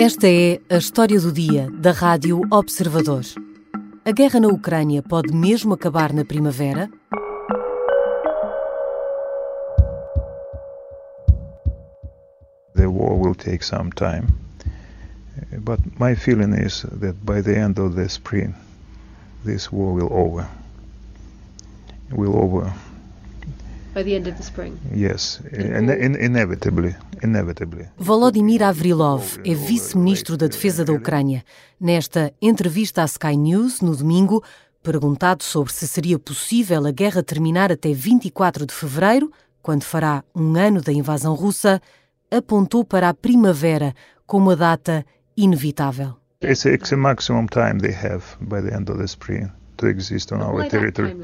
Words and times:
Esta 0.00 0.28
é 0.28 0.60
a 0.70 0.76
história 0.76 1.20
do 1.20 1.32
dia 1.32 1.68
da 1.72 1.90
Rádio 1.90 2.42
Observador. 2.52 3.24
A 4.04 4.12
guerra 4.12 4.38
na 4.38 4.46
Ucrânia 4.46 5.02
pode 5.02 5.34
mesmo 5.34 5.74
acabar 5.74 6.12
na 6.12 6.24
primavera? 6.24 6.88
The 12.76 12.86
war 12.86 13.18
will 13.18 13.34
take 13.34 13.64
some 13.64 13.90
time, 13.90 14.28
but 15.64 15.80
my 15.98 16.14
feeling 16.14 16.54
is 16.54 16.82
that 17.00 17.16
by 17.24 17.42
the 17.42 17.58
end 17.58 17.80
of 17.80 17.96
the 17.96 18.08
spring, 18.08 18.54
this 19.44 19.72
war 19.72 19.92
will 19.94 20.12
over. 20.12 20.46
Will 22.12 22.36
over. 22.36 22.72
By 23.94 24.04
the 24.04 24.14
end 24.14 24.28
of 24.28 24.36
the 24.36 24.42
spring. 24.42 24.78
Yes, 24.94 25.40
in, 25.52 25.88
in, 25.88 26.14
inevitably, 26.14 26.94
inevitably. 27.22 27.88
Volodymyr 27.96 28.62
Avrilov 28.62 29.38
é 29.44 29.54
vice-ministro 29.54 30.36
da 30.36 30.46
Defesa 30.46 30.84
da 30.84 30.92
Ucrânia. 30.92 31.42
Nesta 31.80 32.32
entrevista 32.40 33.02
à 33.02 33.06
Sky 33.06 33.36
News, 33.36 33.80
no 33.80 33.96
domingo, 33.96 34.42
perguntado 34.82 35.42
sobre 35.42 35.72
se 35.72 35.88
seria 35.88 36.18
possível 36.18 36.86
a 36.86 36.90
guerra 36.92 37.22
terminar 37.22 37.72
até 37.72 37.92
24 37.92 38.66
de 38.66 38.74
fevereiro, 38.74 39.32
quando 39.62 39.84
fará 39.84 40.22
um 40.34 40.56
ano 40.56 40.80
da 40.80 40.92
invasão 40.92 41.34
russa, 41.34 41.80
apontou 42.30 42.84
para 42.84 43.08
a 43.08 43.14
primavera 43.14 43.94
como 44.26 44.50
a 44.50 44.54
data 44.54 45.04
inevitável. 45.36 46.14
It's, 46.42 46.64
it's 46.64 46.92
a 46.92 46.96
maximum 46.96 47.46
time 47.46 47.80
they 47.80 47.92
have 47.92 48.24
by 48.40 48.60
the 48.60 48.74
end 48.74 48.90
of 48.90 48.98
the 48.98 49.08
spring 49.08 49.50
to 49.78 49.88
exist 49.88 50.32
on 50.32 50.40
our 50.40 50.68
territory. 50.68 51.16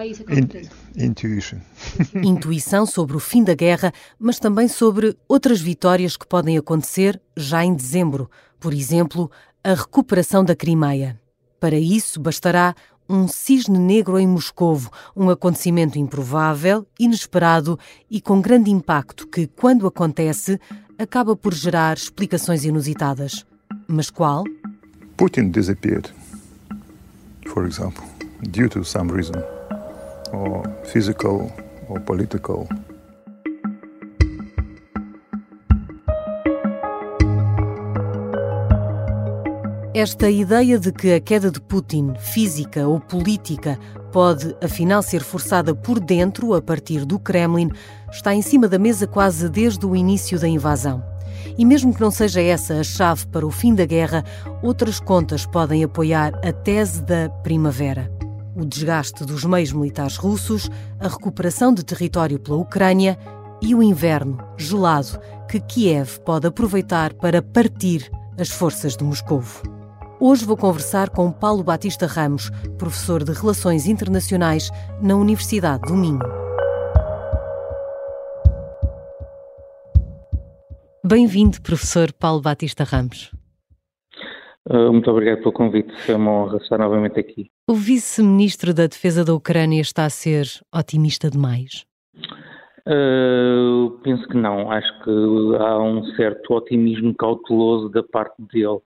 In, 0.00 1.04
intuition. 1.04 1.58
Intuição 2.24 2.86
sobre 2.86 3.16
o 3.16 3.20
fim 3.20 3.44
da 3.44 3.54
guerra, 3.54 3.92
mas 4.18 4.38
também 4.38 4.66
sobre 4.66 5.16
outras 5.28 5.60
vitórias 5.60 6.16
que 6.16 6.26
podem 6.26 6.56
acontecer 6.56 7.20
já 7.36 7.64
em 7.64 7.74
dezembro. 7.74 8.30
Por 8.58 8.72
exemplo, 8.72 9.30
a 9.62 9.74
recuperação 9.74 10.44
da 10.44 10.56
Crimeia. 10.56 11.20
Para 11.60 11.78
isso, 11.78 12.20
bastará 12.20 12.74
um 13.08 13.28
cisne 13.28 13.78
negro 13.78 14.18
em 14.18 14.26
Moscovo, 14.26 14.90
um 15.14 15.28
acontecimento 15.28 15.98
improvável, 15.98 16.86
inesperado 16.98 17.78
e 18.10 18.20
com 18.20 18.40
grande 18.40 18.70
impacto 18.70 19.28
que, 19.28 19.46
quando 19.46 19.86
acontece, 19.86 20.58
acaba 20.98 21.36
por 21.36 21.52
gerar 21.52 21.96
explicações 21.96 22.64
inusitadas. 22.64 23.44
Mas 23.86 24.10
qual? 24.10 24.44
Putin 25.16 25.50
disappeared, 25.50 26.10
for 27.46 27.66
example, 27.66 28.04
due 28.48 28.68
to 28.68 28.82
some 28.84 29.12
reason, 29.12 29.34
or 30.32 30.62
physical 30.84 31.50
or 31.88 32.00
political. 32.00 32.66
Esta 39.94 40.30
ideia 40.30 40.78
de 40.78 40.90
que 40.90 41.12
a 41.12 41.20
queda 41.20 41.50
de 41.50 41.60
Putin, 41.60 42.14
física 42.18 42.88
ou 42.88 42.98
política, 42.98 43.78
pode 44.10 44.56
afinal 44.62 45.02
ser 45.02 45.22
forçada 45.22 45.74
por 45.74 46.00
dentro 46.00 46.54
a 46.54 46.62
partir 46.62 47.04
do 47.04 47.18
Kremlin, 47.18 47.70
está 48.10 48.34
em 48.34 48.40
cima 48.40 48.66
da 48.66 48.78
mesa 48.78 49.06
quase 49.06 49.50
desde 49.50 49.84
o 49.84 49.94
início 49.94 50.40
da 50.40 50.48
invasão. 50.48 51.04
E 51.58 51.64
mesmo 51.66 51.92
que 51.92 52.00
não 52.00 52.10
seja 52.10 52.40
essa 52.40 52.80
a 52.80 52.82
chave 52.82 53.26
para 53.26 53.46
o 53.46 53.50
fim 53.50 53.74
da 53.74 53.84
guerra, 53.84 54.24
outras 54.62 54.98
contas 54.98 55.44
podem 55.44 55.84
apoiar 55.84 56.32
a 56.42 56.52
tese 56.52 57.02
da 57.02 57.28
primavera. 57.28 58.21
O 58.54 58.66
desgaste 58.66 59.24
dos 59.24 59.44
meios 59.44 59.72
militares 59.72 60.16
russos, 60.16 60.70
a 61.00 61.08
recuperação 61.08 61.72
de 61.72 61.82
território 61.82 62.38
pela 62.38 62.58
Ucrânia 62.58 63.18
e 63.62 63.74
o 63.74 63.82
inverno 63.82 64.36
gelado 64.58 65.18
que 65.48 65.58
Kiev 65.58 66.18
pode 66.20 66.46
aproveitar 66.46 67.14
para 67.14 67.40
partir 67.40 68.10
as 68.38 68.50
forças 68.50 68.96
de 68.96 69.04
Moscovo. 69.04 69.62
Hoje 70.20 70.44
vou 70.44 70.56
conversar 70.56 71.08
com 71.08 71.32
Paulo 71.32 71.64
Batista 71.64 72.06
Ramos, 72.06 72.50
professor 72.78 73.24
de 73.24 73.32
Relações 73.32 73.86
Internacionais 73.86 74.70
na 75.00 75.16
Universidade 75.16 75.82
do 75.82 75.94
Minho. 75.94 76.20
Bem-vindo, 81.04 81.60
professor 81.62 82.12
Paulo 82.12 82.40
Batista 82.40 82.84
Ramos. 82.84 83.32
Uh, 84.68 84.92
muito 84.92 85.10
obrigado 85.10 85.38
pelo 85.38 85.52
convite, 85.52 85.92
é 86.08 86.14
uma 86.14 86.30
honra 86.30 86.58
estar 86.58 86.78
novamente 86.78 87.18
aqui. 87.18 87.51
O 87.68 87.74
vice-ministro 87.74 88.74
da 88.74 88.88
Defesa 88.88 89.24
da 89.24 89.32
Ucrânia 89.32 89.80
está 89.80 90.04
a 90.04 90.10
ser 90.10 90.46
otimista 90.74 91.30
demais? 91.30 91.86
Uh, 92.84 93.90
penso 94.02 94.26
que 94.26 94.36
não. 94.36 94.68
Acho 94.70 95.04
que 95.04 95.10
há 95.60 95.78
um 95.78 96.04
certo 96.16 96.54
otimismo 96.54 97.14
cauteloso 97.14 97.88
da 97.90 98.02
parte 98.02 98.34
dele. 98.52 98.80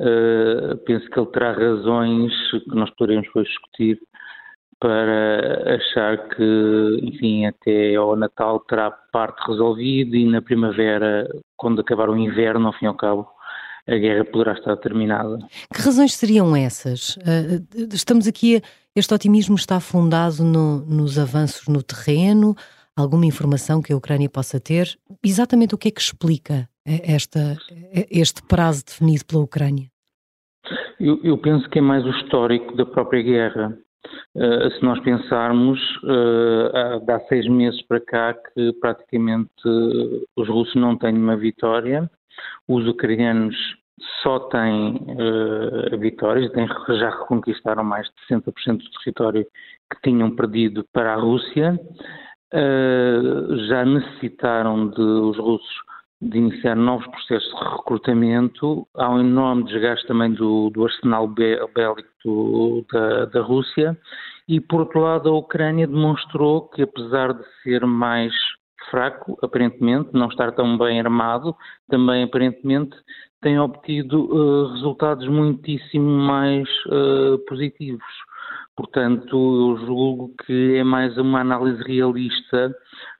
Uh, 0.00 0.76
penso 0.86 1.10
que 1.10 1.18
ele 1.18 1.30
terá 1.32 1.52
razões 1.52 2.32
que 2.52 2.74
nós 2.74 2.88
poderemos 2.90 3.26
depois 3.26 3.48
discutir 3.48 4.00
para 4.78 5.74
achar 5.74 6.28
que, 6.28 7.00
enfim, 7.02 7.46
até 7.46 7.96
ao 7.96 8.14
Natal 8.14 8.60
terá 8.60 8.92
parte 8.92 9.44
resolvida 9.48 10.16
e 10.16 10.24
na 10.24 10.40
primavera, 10.40 11.28
quando 11.56 11.80
acabar 11.80 12.08
o 12.08 12.16
inverno, 12.16 12.68
ao 12.68 12.72
fim 12.74 12.84
e 12.84 12.88
ao 12.88 12.94
cabo, 12.94 13.28
a 13.88 13.96
guerra 13.96 14.24
poderá 14.24 14.52
estar 14.52 14.76
terminada. 14.76 15.38
Que 15.74 15.80
razões 15.80 16.14
seriam 16.14 16.54
essas? 16.54 17.16
Uh, 17.16 17.64
estamos 17.92 18.28
aqui, 18.28 18.60
este 18.94 19.14
otimismo 19.14 19.56
está 19.56 19.80
fundado 19.80 20.44
no, 20.44 20.80
nos 20.84 21.18
avanços 21.18 21.66
no 21.68 21.82
terreno, 21.82 22.54
alguma 22.94 23.26
informação 23.26 23.80
que 23.80 23.92
a 23.92 23.96
Ucrânia 23.96 24.28
possa 24.28 24.60
ter? 24.60 24.98
Exatamente 25.24 25.74
o 25.74 25.78
que 25.78 25.88
é 25.88 25.90
que 25.90 26.00
explica 26.00 26.68
esta, 26.84 27.56
este 28.10 28.42
prazo 28.42 28.84
definido 28.84 29.24
pela 29.24 29.42
Ucrânia? 29.42 29.88
Eu, 31.00 31.20
eu, 31.22 31.38
penso 31.38 31.68
que 31.70 31.78
é 31.78 31.82
mais 31.82 32.04
o 32.04 32.10
histórico 32.10 32.76
da 32.76 32.84
própria 32.84 33.22
guerra. 33.22 33.78
Uh, 34.34 34.70
se 34.72 34.82
nós 34.82 34.98
pensarmos, 35.00 35.78
uh, 36.02 37.00
há, 37.08 37.14
há 37.14 37.20
seis 37.28 37.46
meses 37.48 37.80
para 37.82 38.00
cá 38.00 38.34
que 38.34 38.72
praticamente 38.80 39.50
uh, 39.64 40.24
os 40.36 40.48
russos 40.48 40.74
não 40.74 40.96
têm 40.96 41.16
uma 41.16 41.36
vitória, 41.36 42.10
os 42.66 42.86
ucranianos 42.86 43.56
só 44.22 44.38
têm 44.48 45.06
vitórias, 45.98 46.50
têm, 46.52 46.66
já 46.98 47.10
reconquistaram 47.10 47.84
mais 47.84 48.06
de 48.06 48.34
60% 48.34 48.78
do 48.78 48.90
território 49.04 49.46
que 49.90 50.00
tinham 50.02 50.34
perdido 50.34 50.84
para 50.92 51.14
a 51.14 51.16
Rússia, 51.16 51.78
já 53.68 53.84
necessitaram 53.84 54.88
de 54.88 55.00
os 55.00 55.36
russos 55.36 55.88
de 56.20 56.36
iniciar 56.36 56.74
novos 56.74 57.06
processos 57.06 57.48
de 57.48 57.64
recrutamento. 57.64 58.86
Há 58.94 59.10
um 59.10 59.20
enorme 59.20 59.64
desgaste 59.64 60.06
também 60.06 60.32
do, 60.32 60.70
do 60.70 60.84
arsenal 60.84 61.28
bélico 61.28 62.84
da, 62.92 63.26
da 63.26 63.40
Rússia. 63.40 63.96
E, 64.48 64.60
por 64.60 64.80
outro 64.80 65.00
lado, 65.00 65.28
a 65.28 65.36
Ucrânia 65.36 65.86
demonstrou 65.86 66.68
que, 66.68 66.82
apesar 66.82 67.34
de 67.34 67.44
ser 67.62 67.86
mais 67.86 68.32
fraco, 68.90 69.38
aparentemente, 69.42 70.10
não 70.12 70.28
estar 70.28 70.52
tão 70.52 70.76
bem 70.76 70.98
armado, 70.98 71.54
também 71.88 72.24
aparentemente 72.24 72.96
tem 73.40 73.58
obtido 73.58 74.24
uh, 74.24 74.72
resultados 74.72 75.26
muitíssimo 75.28 76.10
mais 76.10 76.68
uh, 76.86 77.38
positivos. 77.48 78.04
Portanto, 78.76 79.36
eu 79.36 79.86
julgo 79.86 80.32
que 80.44 80.76
é 80.76 80.84
mais 80.84 81.16
uma 81.18 81.40
análise 81.40 81.82
realista 81.82 82.74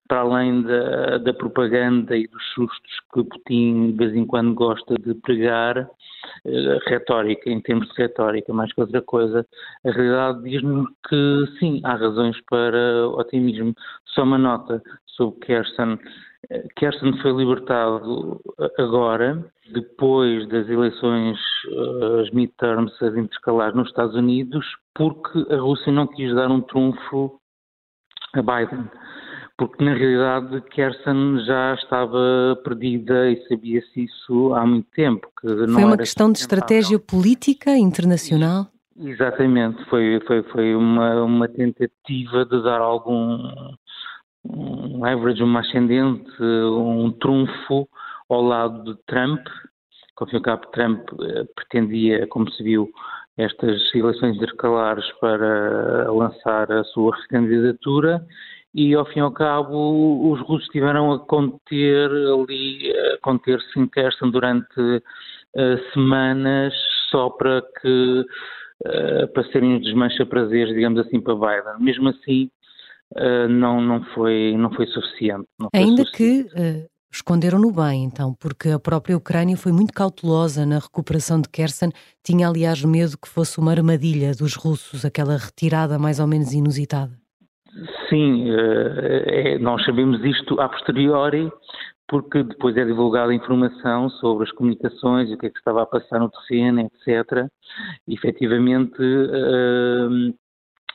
para 0.08 0.20
além 0.20 0.62
da, 0.62 1.18
da, 1.18 1.34
propaganda 1.34 2.16
e 2.16 2.26
dos 2.28 2.42
sustos 2.54 3.00
que 3.12 3.22
Putin 3.22 3.90
de 3.90 3.96
vez 3.98 4.14
em 4.14 4.24
quando 4.24 4.54
gosta 4.54 4.94
de 4.94 5.14
pregar, 5.14 5.78
uh, 5.78 6.78
retórica, 6.86 7.50
em 7.50 7.60
termos 7.60 7.88
de 7.88 7.94
retórica, 8.02 8.52
mais 8.52 8.72
que 8.72 8.80
outra 8.80 9.02
coisa, 9.02 9.46
a 9.84 9.90
realidade 9.90 10.42
diz-nos 10.42 10.88
que 11.08 11.58
sim, 11.58 11.80
há 11.84 11.94
razões 11.94 12.40
para 12.48 13.08
otimismo. 13.08 13.74
Só 14.06 14.22
uma 14.22 14.38
nota 14.38 14.82
sobre 15.06 15.40
Kersten. 15.40 15.98
Kersten 16.76 17.20
foi 17.20 17.32
libertado 17.32 18.40
agora, 18.78 19.44
depois 19.72 20.48
das 20.48 20.68
eleições, 20.68 21.36
uh, 21.72 22.20
as 22.20 22.30
midterms, 22.30 22.92
as 23.02 23.14
intercalares 23.16 23.74
nos 23.74 23.88
Estados 23.88 24.14
Unidos, 24.14 24.64
porque 24.94 25.46
a 25.52 25.56
Rússia 25.56 25.92
não 25.92 26.06
quis 26.06 26.34
dar 26.34 26.50
um 26.50 26.60
trunfo 26.60 27.40
a 28.34 28.42
Biden 28.42 28.88
porque 29.58 29.84
na 29.84 29.92
realidade 29.92 30.60
Kersen 30.70 31.44
já 31.44 31.74
estava 31.74 32.56
perdida 32.62 33.28
e 33.28 33.44
sabia-se 33.48 34.04
isso 34.04 34.54
há 34.54 34.64
muito 34.64 34.88
tempo. 34.92 35.28
Que 35.40 35.48
foi 35.48 35.66
não 35.66 35.84
uma 35.84 35.98
questão 35.98 36.30
de 36.30 36.38
estratégia 36.38 36.98
política 36.98 37.76
internacional? 37.76 38.68
Exatamente, 38.96 39.84
foi, 39.86 40.20
foi, 40.26 40.42
foi 40.44 40.74
uma, 40.74 41.22
uma 41.24 41.48
tentativa 41.48 42.44
de 42.44 42.62
dar 42.62 42.80
algum 42.80 43.36
um 44.48 45.02
leverage, 45.02 45.42
uma 45.42 45.60
ascendente, 45.60 46.30
um 46.42 47.10
trunfo 47.12 47.88
ao 48.28 48.42
lado 48.42 48.84
de 48.84 49.00
Trump, 49.06 49.44
que 49.44 50.24
ao 50.24 50.26
fim 50.26 50.36
e 50.36 50.38
ao 50.38 50.42
cabo 50.42 50.66
Trump 50.72 51.08
eh, 51.20 51.44
pretendia, 51.54 52.26
como 52.28 52.50
se 52.50 52.62
viu, 52.62 52.88
estas 53.36 53.80
eleições 53.94 54.36
intercalares 54.36 55.04
para 55.20 56.10
lançar 56.10 56.70
a 56.72 56.82
sua 56.84 57.14
recandidatura 57.16 58.20
e 58.74 58.94
ao 58.94 59.06
fim 59.06 59.20
e 59.20 59.22
ao 59.22 59.32
cabo 59.32 60.30
os 60.30 60.40
russos 60.40 60.68
tiveram 60.68 61.12
a 61.12 61.20
conter 61.20 62.10
ali, 62.10 62.92
conter-se 63.22 63.78
em 63.78 63.86
Kherson 63.86 64.30
durante 64.30 64.80
uh, 64.80 65.92
semanas 65.92 66.74
só 67.10 67.30
para 67.30 67.62
que 67.80 68.26
uh, 68.86 69.28
para 69.32 69.44
serem 69.44 69.76
os 69.76 69.82
desmancha-prazeres, 69.82 70.74
digamos 70.74 71.00
assim, 71.00 71.20
para 71.20 71.34
Biden. 71.34 71.80
Mesmo 71.80 72.08
assim, 72.08 72.50
uh, 73.16 73.48
não, 73.48 73.80
não, 73.80 74.04
foi, 74.14 74.56
não 74.56 74.70
foi 74.72 74.86
suficiente. 74.86 75.46
Não 75.58 75.68
foi 75.70 75.80
Ainda 75.80 76.04
suficiente. 76.04 76.50
que 76.54 76.88
esconderam-no 77.10 77.72
bem, 77.72 78.04
então, 78.04 78.34
porque 78.38 78.68
a 78.70 78.78
própria 78.78 79.16
Ucrânia 79.16 79.56
foi 79.56 79.72
muito 79.72 79.92
cautelosa 79.92 80.66
na 80.66 80.78
recuperação 80.78 81.40
de 81.40 81.48
Kherson, 81.48 81.90
tinha 82.22 82.46
aliás 82.46 82.84
medo 82.84 83.16
que 83.16 83.28
fosse 83.28 83.58
uma 83.58 83.72
armadilha 83.72 84.32
dos 84.34 84.54
russos, 84.54 85.04
aquela 85.04 85.36
retirada 85.36 85.98
mais 85.98 86.20
ou 86.20 86.26
menos 86.26 86.52
inusitada. 86.52 87.12
Sim, 88.08 88.50
é, 88.50 89.58
nós 89.58 89.84
sabemos 89.84 90.22
isto 90.24 90.60
a 90.60 90.68
posteriori, 90.68 91.50
porque 92.08 92.42
depois 92.42 92.76
é 92.76 92.84
divulgada 92.84 93.34
informação 93.34 94.08
sobre 94.08 94.44
as 94.44 94.52
comunicações 94.52 95.30
o 95.30 95.36
que 95.36 95.46
é 95.46 95.50
que 95.50 95.58
estava 95.58 95.82
a 95.82 95.86
passar 95.86 96.18
no 96.18 96.30
terreno, 96.30 96.80
etc. 96.80 97.46
E, 98.06 98.14
efetivamente, 98.14 98.96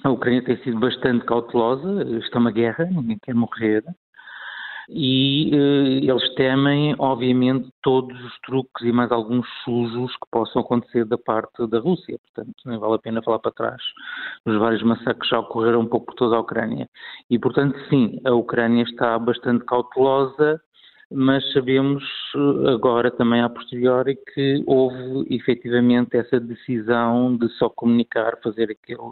a 0.03 0.09
Ucrânia 0.09 0.43
tem 0.43 0.57
sido 0.63 0.79
bastante 0.79 1.25
cautelosa, 1.25 2.03
é 2.03 2.37
uma 2.37 2.51
guerra, 2.51 2.85
ninguém 2.85 3.17
quer 3.21 3.33
morrer, 3.33 3.83
e 4.89 5.49
uh, 5.53 6.11
eles 6.11 6.33
temem, 6.35 6.93
obviamente, 6.99 7.69
todos 7.81 8.19
os 8.21 8.39
truques 8.41 8.85
e 8.85 8.91
mais 8.91 9.11
alguns 9.11 9.47
sujos 9.63 10.11
que 10.17 10.29
possam 10.29 10.61
acontecer 10.61 11.05
da 11.05 11.17
parte 11.17 11.65
da 11.67 11.79
Rússia. 11.79 12.19
Portanto, 12.19 12.53
nem 12.65 12.77
vale 12.77 12.95
a 12.95 12.99
pena 12.99 13.21
falar 13.21 13.39
para 13.39 13.51
trás 13.51 13.81
dos 14.45 14.59
vários 14.59 14.83
massacres 14.83 15.19
que 15.21 15.29
já 15.29 15.39
ocorreram 15.39 15.81
um 15.81 15.87
pouco 15.87 16.07
por 16.07 16.15
toda 16.15 16.35
a 16.35 16.41
Ucrânia. 16.41 16.89
E, 17.29 17.39
portanto, 17.39 17.77
sim, 17.89 18.19
a 18.25 18.33
Ucrânia 18.33 18.83
está 18.83 19.17
bastante 19.17 19.63
cautelosa 19.65 20.59
mas 21.13 21.43
sabemos 21.53 22.03
eh, 22.35 22.71
agora 22.71 23.11
também 23.11 23.41
a 23.41 23.49
posteriori 23.49 24.17
que 24.33 24.63
houve 24.65 25.27
efetivamente 25.29 26.17
essa 26.17 26.39
decisão 26.39 27.37
de 27.37 27.47
só 27.57 27.69
comunicar, 27.69 28.37
fazer 28.43 28.71
aquele, 28.71 29.11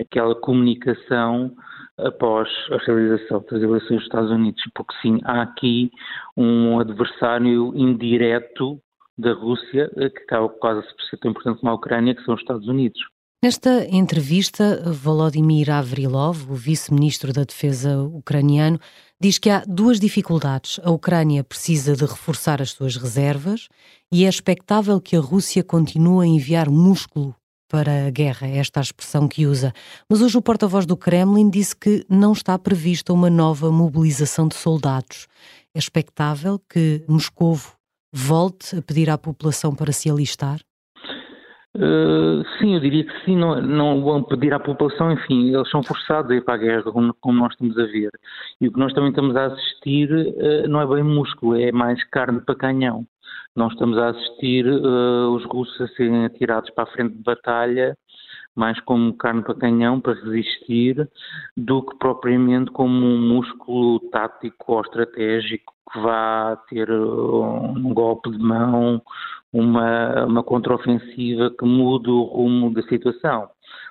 aquela 0.00 0.34
comunicação 0.34 1.54
após 1.98 2.48
a 2.70 2.78
realização 2.78 3.44
das 3.50 3.62
eleições 3.62 3.96
dos 3.96 4.04
Estados 4.04 4.30
Unidos, 4.30 4.62
porque 4.74 4.94
sim, 5.02 5.20
há 5.24 5.42
aqui 5.42 5.90
um 6.36 6.78
adversário 6.78 7.72
indireto 7.76 8.80
da 9.18 9.32
Rússia 9.32 9.90
eh, 9.96 10.10
que 10.10 10.22
acaba 10.22 10.48
quase 10.48 10.82
por 10.82 11.02
ser 11.04 11.16
tão 11.18 11.30
importante 11.30 11.60
como 11.60 11.72
a 11.72 11.74
Ucrânia, 11.74 12.14
que 12.14 12.24
são 12.24 12.34
os 12.34 12.40
Estados 12.40 12.68
Unidos. 12.68 13.00
Nesta 13.44 13.86
entrevista, 13.90 14.82
Volodymyr 14.90 15.70
Avrilov, 15.70 16.50
o 16.50 16.54
vice-ministro 16.54 17.32
da 17.32 17.44
Defesa 17.44 17.98
ucraniano, 17.98 18.78
diz 19.20 19.38
que 19.38 19.50
há 19.50 19.64
duas 19.66 19.98
dificuldades. 19.98 20.78
A 20.82 20.90
Ucrânia 20.90 21.42
precisa 21.42 21.96
de 21.96 22.04
reforçar 22.04 22.60
as 22.60 22.70
suas 22.70 22.96
reservas 22.96 23.68
e 24.12 24.24
é 24.24 24.28
expectável 24.28 25.00
que 25.00 25.16
a 25.16 25.20
Rússia 25.20 25.64
continue 25.64 26.24
a 26.24 26.28
enviar 26.28 26.70
músculo 26.70 27.34
para 27.68 28.06
a 28.06 28.10
guerra, 28.10 28.46
é 28.46 28.58
esta 28.58 28.80
a 28.80 28.82
expressão 28.82 29.26
que 29.26 29.46
usa. 29.46 29.72
Mas 30.08 30.22
hoje 30.22 30.38
o 30.38 30.42
porta-voz 30.42 30.86
do 30.86 30.96
Kremlin 30.96 31.50
disse 31.50 31.74
que 31.74 32.04
não 32.08 32.32
está 32.32 32.56
prevista 32.58 33.12
uma 33.12 33.28
nova 33.28 33.72
mobilização 33.72 34.46
de 34.46 34.54
soldados. 34.54 35.26
É 35.74 35.78
expectável 35.78 36.60
que 36.70 37.04
Moscovo 37.08 37.72
volte 38.12 38.76
a 38.76 38.82
pedir 38.82 39.10
à 39.10 39.18
população 39.18 39.74
para 39.74 39.92
se 39.92 40.08
alistar? 40.08 40.60
Uh, 41.76 42.42
sim, 42.58 42.74
eu 42.74 42.80
diria 42.80 43.04
que 43.04 43.24
sim, 43.24 43.36
não, 43.36 43.60
não 43.60 44.02
vão 44.02 44.22
pedir 44.22 44.54
à 44.54 44.58
população, 44.58 45.12
enfim, 45.12 45.54
eles 45.54 45.68
são 45.70 45.82
forçados 45.82 46.30
a 46.30 46.34
ir 46.34 46.42
para 46.42 46.54
a 46.54 46.58
guerra, 46.58 46.90
como, 46.90 47.12
como 47.20 47.38
nós 47.38 47.52
estamos 47.52 47.78
a 47.78 47.84
ver. 47.84 48.10
E 48.60 48.68
o 48.68 48.72
que 48.72 48.78
nós 48.78 48.94
também 48.94 49.10
estamos 49.10 49.36
a 49.36 49.46
assistir 49.46 50.10
uh, 50.10 50.68
não 50.68 50.80
é 50.80 50.86
bem 50.86 51.02
músculo, 51.02 51.54
é 51.54 51.70
mais 51.72 52.02
carne 52.04 52.40
para 52.40 52.54
canhão. 52.54 53.04
Nós 53.54 53.72
estamos 53.72 53.98
a 53.98 54.08
assistir 54.08 54.66
uh, 54.66 55.30
os 55.34 55.44
russos 55.44 55.78
a 55.82 55.88
serem 55.88 56.24
atirados 56.24 56.70
para 56.70 56.84
a 56.84 56.92
frente 56.92 57.14
de 57.14 57.22
batalha, 57.22 57.96
mais 58.54 58.80
como 58.80 59.12
carne 59.14 59.42
para 59.42 59.54
canhão, 59.54 60.00
para 60.00 60.14
resistir, 60.14 61.06
do 61.56 61.82
que 61.82 61.94
propriamente 61.98 62.70
como 62.70 63.04
um 63.04 63.20
músculo 63.20 64.00
tático 64.10 64.72
ou 64.72 64.80
estratégico 64.80 65.74
que 65.92 66.00
vá 66.00 66.56
ter 66.68 66.90
um 66.90 67.92
golpe 67.92 68.30
de 68.30 68.38
mão 68.38 69.02
uma, 69.52 70.24
uma 70.24 70.42
contraofensiva 70.42 71.50
que 71.58 71.64
mude 71.64 72.10
o 72.10 72.22
rumo 72.22 72.72
da 72.72 72.82
situação. 72.82 73.48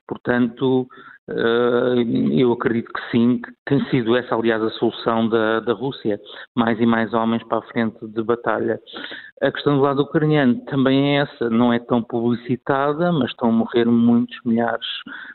Portanto, 0.08 0.88
eh, 1.28 2.40
eu 2.40 2.52
acredito 2.54 2.92
que 2.94 3.02
sim, 3.12 3.42
que 3.42 3.52
tem 3.66 3.84
sido 3.90 4.16
essa, 4.16 4.36
aliás, 4.36 4.62
a 4.62 4.70
solução 4.72 5.28
da, 5.28 5.60
da 5.60 5.74
Rússia, 5.74 6.20
mais 6.56 6.80
e 6.80 6.86
mais 6.86 7.14
homens 7.14 7.44
para 7.44 7.58
a 7.58 7.64
frente 7.64 7.98
de 8.08 8.22
batalha. 8.22 8.80
A 9.42 9.52
questão 9.52 9.78
do 9.78 9.82
lado 9.82 10.04
ucraniano 10.04 10.64
também 10.66 11.18
é 11.18 11.22
essa, 11.22 11.50
não 11.50 11.74
é 11.74 11.80
tão 11.80 12.04
publicitada, 12.04 13.12
mas 13.12 13.32
estão 13.32 13.50
a 13.50 13.52
morrer 13.52 13.86
muitos 13.86 14.38
milhares 14.46 14.86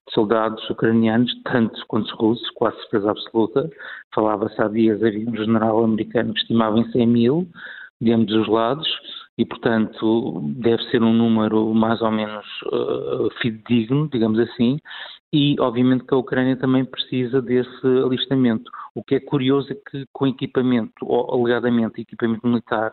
de 0.06 0.14
soldados 0.14 0.69
ucranianos, 0.70 1.32
tantos 1.43 1.82
quanto 1.84 2.06
os 2.06 2.12
russos, 2.12 2.50
quase 2.50 2.76
certeza 2.82 3.11
absoluta. 3.11 3.69
Falava-se 4.14 4.62
há 4.62 4.69
dias, 4.69 5.02
havia 5.02 5.28
um 5.28 5.37
general 5.37 5.82
americano 5.82 6.32
que 6.32 6.40
estimava 6.40 6.78
em 6.78 6.90
100 6.93 7.06
mil, 7.06 7.49
de 8.00 8.12
ambos 8.12 8.32
os 8.32 8.49
lados 8.49 8.88
e, 9.40 9.44
portanto, 9.46 10.42
deve 10.58 10.82
ser 10.90 11.02
um 11.02 11.14
número 11.14 11.72
mais 11.72 12.02
ou 12.02 12.10
menos 12.10 12.44
uh, 12.66 13.31
fidedigno, 13.40 14.06
digamos 14.06 14.38
assim, 14.38 14.78
e 15.32 15.56
obviamente 15.58 16.04
que 16.04 16.12
a 16.12 16.19
Ucrânia 16.19 16.58
também 16.58 16.84
precisa 16.84 17.40
desse 17.40 17.87
alistamento. 18.04 18.70
O 18.94 19.02
que 19.02 19.14
é 19.14 19.20
curioso 19.20 19.72
é 19.72 19.76
que 19.76 20.04
com 20.12 20.26
equipamento, 20.26 20.92
ou 21.00 21.32
alegadamente 21.32 22.02
equipamento 22.02 22.46
militar 22.46 22.92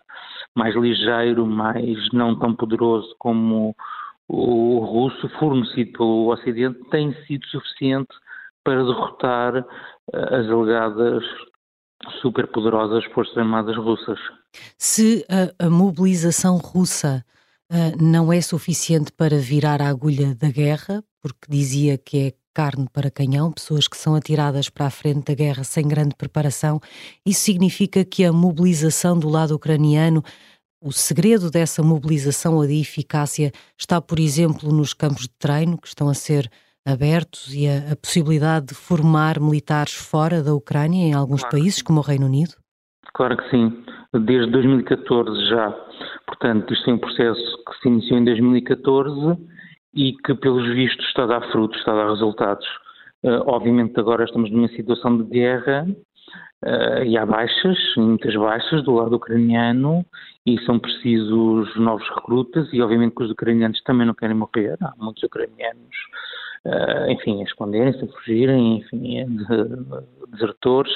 mais 0.55 0.73
ligeiro, 0.73 1.45
mais 1.45 1.97
não 2.13 2.33
tão 2.39 2.55
poderoso 2.55 3.13
como 3.19 3.75
o 4.29 4.79
russo 4.79 5.27
fornecido 5.39 5.91
pelo 5.97 6.31
Ocidente, 6.31 6.79
tem 6.91 7.11
sido 7.25 7.45
suficiente 7.47 8.15
para 8.63 8.85
derrotar 8.85 9.57
eh, 9.57 10.35
as 10.35 10.50
alegadas 10.50 11.25
superpoderosas 12.21 13.05
Forças 13.13 13.38
Armadas 13.38 13.75
russas. 13.77 14.19
Se 14.77 15.25
a, 15.29 15.65
a 15.65 15.69
mobilização 15.69 16.57
russa 16.57 17.23
uh, 17.71 18.03
não 18.03 18.31
é 18.31 18.41
suficiente 18.41 19.11
para 19.11 19.38
virar 19.38 19.81
a 19.81 19.89
agulha 19.89 20.35
da 20.35 20.49
guerra, 20.49 21.03
porque 21.21 21.47
dizia 21.49 21.97
que 21.97 22.17
é 22.17 22.33
carne 22.53 22.88
para 22.91 23.11
canhão, 23.11 23.51
pessoas 23.51 23.88
que 23.88 23.97
são 23.97 24.15
atiradas 24.15 24.67
para 24.67 24.88
a 24.88 24.89
frente 24.89 25.25
da 25.25 25.35
guerra 25.35 25.63
sem 25.63 25.88
grande 25.88 26.15
preparação, 26.15 26.79
isso 27.25 27.41
significa 27.41 28.03
que 28.03 28.25
a 28.25 28.33
mobilização 28.33 29.17
do 29.17 29.29
lado 29.29 29.53
ucraniano 29.53 30.24
o 30.81 30.91
segredo 30.91 31.50
dessa 31.50 31.81
mobilização 31.81 32.55
ou 32.55 32.65
de 32.65 32.79
eficácia 32.79 33.51
está, 33.77 34.00
por 34.00 34.19
exemplo, 34.19 34.72
nos 34.72 34.93
campos 34.93 35.24
de 35.24 35.29
treino 35.29 35.77
que 35.77 35.88
estão 35.88 36.07
a 36.07 36.13
ser 36.13 36.50
abertos 36.88 37.53
e 37.53 37.67
a, 37.67 37.91
a, 37.91 37.96
possibilidade 37.96 38.67
de 38.67 38.75
formar 38.75 39.39
militares 39.39 39.94
fora 39.94 40.41
da 40.41 40.53
Ucrânia 40.53 41.06
em 41.06 41.13
alguns 41.13 41.41
claro 41.41 41.58
países, 41.58 41.82
como 41.82 42.00
o 42.00 42.03
Reino 42.03 42.25
Unido? 42.25 42.53
Claro 43.13 43.36
que 43.36 43.50
sim, 43.50 43.84
desde 44.13 44.51
2014 44.51 45.50
já. 45.50 45.72
Portanto, 46.25 46.74
isto 46.74 46.89
é 46.89 46.94
um 46.94 46.98
processo 47.00 47.63
que 47.65 47.82
se 47.82 47.88
iniciou 47.89 48.20
em 48.20 48.25
2014 48.25 49.38
e 49.94 50.13
que, 50.13 50.34
pelos 50.36 50.67
vistos, 50.74 51.06
está 51.08 51.24
a 51.24 51.27
dar 51.27 51.51
frutos, 51.51 51.77
está 51.79 51.91
a 51.91 51.96
dar 51.96 52.10
resultados. 52.10 52.65
Uh, 53.24 53.41
obviamente, 53.48 54.00
agora 54.00 54.24
estamos 54.24 54.51
numa 54.51 54.67
situação 54.70 55.17
de 55.17 55.24
guerra 55.24 55.88
uh, 56.63 57.03
e 57.03 57.17
há 57.17 57.25
baixas, 57.25 57.77
muitas 57.98 58.36
baixas 58.36 58.84
do 58.84 58.94
lado 58.94 59.15
ucraniano 59.15 60.06
e 60.46 60.60
são 60.65 60.79
precisos 60.79 61.75
novos 61.75 62.08
recrutas 62.15 62.72
e, 62.72 62.82
obviamente, 62.82 63.15
que 63.15 63.24
os 63.24 63.32
ucranianos 63.32 63.82
também 63.84 64.06
não 64.06 64.13
querem 64.13 64.36
morrer. 64.36 64.77
Há 64.82 64.94
muitos 64.98 65.24
ucranianos 65.24 65.96
uh, 66.67 67.12
enfim, 67.12 67.41
a 67.41 67.43
esconderem-se, 67.45 68.03
a 68.03 68.07
fugirem, 68.07 68.77
enfim, 68.77 69.25
de, 69.25 70.31
desertores. 70.31 70.91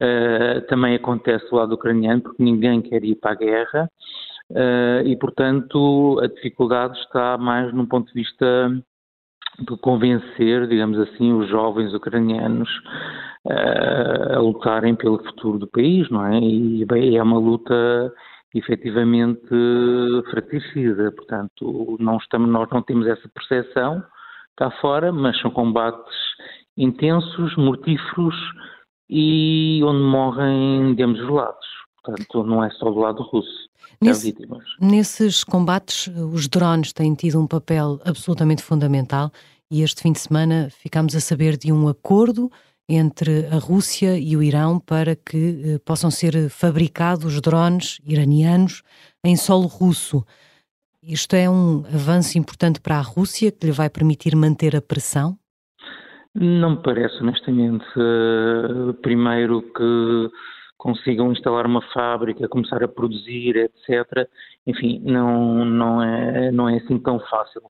Uh, 0.00 0.60
também 0.66 0.96
acontece 0.96 1.48
do 1.48 1.56
lado 1.56 1.74
ucraniano, 1.74 2.20
porque 2.20 2.42
ninguém 2.42 2.82
quer 2.82 3.04
ir 3.04 3.14
para 3.14 3.30
a 3.30 3.36
guerra, 3.36 3.90
uh, 4.50 5.06
e, 5.06 5.16
portanto, 5.16 6.18
a 6.20 6.26
dificuldade 6.26 6.98
está 6.98 7.38
mais 7.38 7.72
num 7.72 7.86
ponto 7.86 8.08
de 8.08 8.14
vista 8.14 8.70
de 9.60 9.76
convencer, 9.78 10.66
digamos 10.66 10.98
assim, 10.98 11.32
os 11.32 11.48
jovens 11.48 11.94
ucranianos 11.94 12.68
uh, 13.46 14.32
a 14.34 14.40
lutarem 14.40 14.96
pelo 14.96 15.22
futuro 15.22 15.60
do 15.60 15.68
país, 15.68 16.10
não 16.10 16.26
é? 16.26 16.40
E 16.40 16.84
bem, 16.84 17.16
é 17.16 17.22
uma 17.22 17.38
luta 17.38 18.12
efetivamente 18.52 19.48
fratricida, 20.30 21.12
portanto, 21.12 21.96
não 22.00 22.16
estamos, 22.16 22.48
nós 22.48 22.68
não 22.70 22.82
temos 22.82 23.06
essa 23.06 23.28
percepção, 23.28 24.02
cá 24.56 24.70
fora, 24.80 25.12
mas 25.12 25.38
são 25.40 25.50
combates 25.50 26.14
intensos, 26.76 27.56
mortíferos 27.56 28.34
e 29.08 29.80
onde 29.84 30.02
morrem 30.02 30.94
de 30.94 31.02
ambos 31.02 31.20
os 31.20 31.30
lados. 31.30 31.66
Portanto, 32.02 32.44
não 32.44 32.62
é 32.62 32.70
só 32.70 32.90
do 32.90 32.98
lado 32.98 33.22
russo. 33.22 33.64
Nesse, 34.00 34.34
nesses 34.80 35.44
combates, 35.44 36.08
os 36.08 36.48
drones 36.48 36.92
têm 36.92 37.14
tido 37.14 37.40
um 37.40 37.46
papel 37.46 38.00
absolutamente 38.04 38.62
fundamental 38.62 39.30
e 39.70 39.82
este 39.82 40.02
fim 40.02 40.12
de 40.12 40.20
semana 40.20 40.68
ficámos 40.70 41.14
a 41.16 41.20
saber 41.20 41.56
de 41.56 41.72
um 41.72 41.88
acordo 41.88 42.50
entre 42.88 43.46
a 43.46 43.58
Rússia 43.58 44.18
e 44.18 44.36
o 44.36 44.42
Irão 44.42 44.78
para 44.78 45.16
que 45.16 45.80
possam 45.84 46.10
ser 46.10 46.50
fabricados 46.50 47.40
drones 47.40 47.98
iranianos 48.04 48.82
em 49.24 49.36
solo 49.36 49.66
russo. 49.66 50.24
Isto 51.06 51.36
é 51.36 51.50
um 51.50 51.84
avanço 51.84 52.38
importante 52.38 52.80
para 52.80 52.96
a 52.96 53.02
Rússia 53.02 53.52
que 53.52 53.66
lhe 53.66 53.72
vai 53.72 53.90
permitir 53.90 54.34
manter 54.34 54.74
a 54.74 54.80
pressão? 54.80 55.36
Não 56.34 56.70
me 56.70 56.82
parece, 56.82 57.22
honestamente. 57.22 57.84
Primeiro 59.02 59.60
que 59.60 60.30
consigam 60.78 61.30
instalar 61.30 61.66
uma 61.66 61.82
fábrica, 61.92 62.48
começar 62.48 62.82
a 62.82 62.88
produzir, 62.88 63.54
etc. 63.56 64.28
Enfim, 64.66 65.02
não, 65.04 65.64
não, 65.66 66.02
é, 66.02 66.50
não 66.50 66.68
é 66.70 66.78
assim 66.78 66.98
tão 66.98 67.20
fácil. 67.20 67.62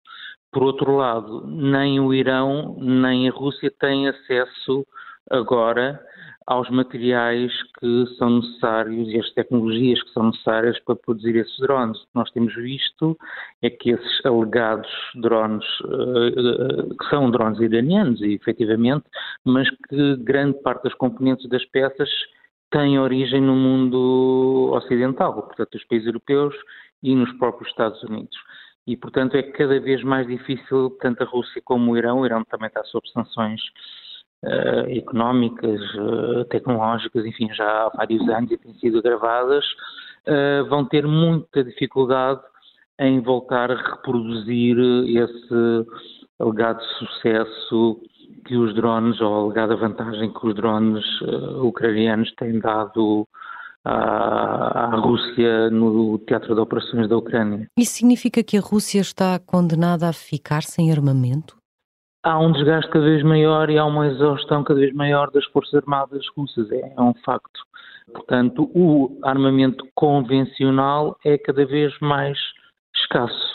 Por 0.53 0.63
outro 0.63 0.97
lado, 0.97 1.45
nem 1.49 1.99
o 1.99 2.15
Irão 2.15 2.77
nem 2.79 3.29
a 3.29 3.33
Rússia 3.33 3.73
têm 3.81 4.09
acesso 4.09 4.87
agora 5.29 6.01
aos 6.47 6.69
materiais 6.69 7.51
que 7.81 8.07
são 8.19 8.41
necessários 8.41 9.09
e 9.09 9.19
às 9.19 9.31
tecnologias 9.33 10.03
que 10.03 10.11
são 10.11 10.27
necessárias 10.27 10.79
para 10.81 10.97
produzir 10.97 11.37
esses 11.37 11.57
drones. 11.59 11.99
O 11.99 12.07
que 12.07 12.15
nós 12.15 12.31
temos 12.33 12.55
visto 12.55 13.17
é 13.63 13.71
que 13.71 13.91
esses 13.91 14.27
alegados 14.27 14.91
drones, 15.15 15.65
uh, 15.81 16.95
que 16.97 17.09
são 17.09 17.31
drones 17.31 17.61
iranianos, 17.61 18.21
efetivamente, 18.21 19.05
mas 19.45 19.69
que 19.89 20.17
grande 20.17 20.61
parte 20.61 20.85
das 20.85 20.95
componentes 20.95 21.49
das 21.49 21.65
peças 21.67 22.11
têm 22.71 22.99
origem 22.99 23.41
no 23.41 23.55
mundo 23.55 24.71
ocidental, 24.75 25.33
portanto, 25.35 25.75
nos 25.75 25.85
países 25.85 26.07
europeus 26.07 26.55
e 27.03 27.15
nos 27.15 27.33
próprios 27.39 27.71
Estados 27.71 28.03
Unidos. 28.03 28.37
E, 28.87 28.99
portanto, 28.99 29.35
é 29.35 29.43
cada 29.43 29.81
vez 29.81 30.03
mais 30.03 30.27
difícil, 30.27 30.91
tanto 31.01 31.23
a 31.23 31.27
Rússia 31.27 31.63
como 31.65 31.93
o 31.93 31.97
Irão, 31.97 32.21
o 32.21 32.27
Irão 32.27 32.45
também 32.45 32.67
está 32.69 32.85
sob 32.85 33.09
sanções 33.11 33.63
uh, 34.45 34.91
económicas, 34.91 35.81
uh, 35.95 36.45
tecnológicas, 36.47 37.25
enfim, 37.25 37.49
já 37.53 37.65
há 37.65 37.91
vários 37.97 38.29
anos 38.29 38.51
e 38.51 38.59
têm 38.59 38.75
sido 38.75 38.99
agravadas, 38.99 39.65
uh, 40.29 40.69
vão 40.69 40.85
ter 40.85 41.07
muita 41.07 41.65
dificuldade 41.65 42.41
em 42.99 43.21
voltar 43.21 43.71
a 43.71 43.77
reproduzir 43.77 44.77
esse 45.07 45.87
alegado 46.39 46.83
sucesso 46.99 48.01
que 48.47 48.57
os 48.57 48.75
drones, 48.75 49.21
ou 49.21 49.35
a 49.35 49.39
alegada 49.45 49.77
vantagem 49.77 50.33
que 50.33 50.47
os 50.47 50.55
drones 50.55 51.05
ucranianos 51.63 52.33
têm 52.35 52.61
dado 52.61 53.27
à, 53.85 54.85
à 54.85 54.97
Rússia 54.97 55.71
no 55.71 56.19
teatro 56.19 56.55
de 56.55 56.61
operações 56.61 57.09
da 57.09 57.17
Ucrânia. 57.17 57.67
Isso 57.77 57.95
significa 57.95 58.43
que 58.45 58.57
a 58.57 58.61
Rússia 58.61 59.01
está 59.01 59.39
condenada 59.39 60.09
a 60.09 60.13
ficar 60.13 60.63
sem 60.63 60.93
armamento? 60.93 61.57
Há 62.25 62.39
um 62.39 62.51
desgaste 62.53 62.91
cada 62.91 63.05
vez 63.05 63.23
maior 63.23 63.69
e 63.71 63.79
há 63.79 63.85
uma 63.85 64.07
exaustão 64.09 64.65
cada 64.65 64.81
vez 64.81 64.93
maior 64.95 65.31
das 65.31 65.45
Forças 65.47 65.75
Armadas 65.75 66.27
russas, 66.37 66.71
é, 66.73 66.95
é 66.97 67.01
um 67.01 67.15
facto. 67.25 67.61
Portanto, 68.13 68.71
o 68.75 69.19
armamento 69.23 69.87
convencional 69.95 71.17
é 71.25 71.39
cada 71.39 71.65
vez 71.65 71.95
mais 72.01 72.39
escasso. 72.97 73.55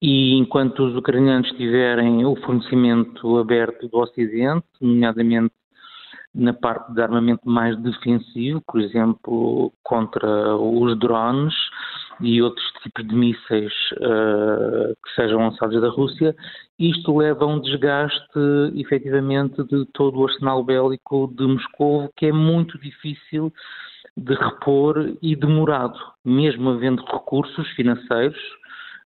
E 0.00 0.34
enquanto 0.34 0.84
os 0.84 0.94
ucranianos 0.94 1.50
tiverem 1.52 2.24
o 2.24 2.36
fornecimento 2.36 3.38
aberto 3.38 3.88
do 3.88 3.98
Ocidente, 3.98 4.66
nomeadamente 4.80 5.54
na 6.34 6.52
parte 6.52 6.92
de 6.92 7.00
armamento 7.00 7.48
mais 7.48 7.76
defensivo, 7.78 8.62
por 8.66 8.78
exemplo, 8.78 9.72
contra 9.82 10.54
os 10.54 10.98
drones, 10.98 11.54
e 12.20 12.40
outros 12.42 12.65
tipos 12.86 13.06
de 13.06 13.14
mísseis 13.14 13.72
uh, 13.94 14.94
que 15.04 15.14
sejam 15.14 15.40
lançados 15.40 15.80
da 15.80 15.88
Rússia, 15.88 16.34
isto 16.78 17.16
leva 17.16 17.44
a 17.44 17.48
um 17.48 17.60
desgaste, 17.60 18.40
efetivamente, 18.76 19.62
de 19.64 19.84
todo 19.92 20.20
o 20.20 20.26
arsenal 20.26 20.62
bélico 20.62 21.32
de 21.36 21.46
Moscou, 21.46 22.10
que 22.16 22.26
é 22.26 22.32
muito 22.32 22.78
difícil 22.78 23.52
de 24.16 24.34
repor 24.34 25.16
e 25.20 25.34
demorado. 25.34 25.98
Mesmo 26.24 26.70
havendo 26.70 27.04
recursos 27.04 27.68
financeiros, 27.70 28.38